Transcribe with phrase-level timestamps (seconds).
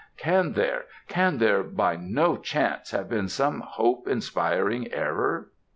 [0.17, 5.49] Can there can there by no chance have been some hope inspiring error?"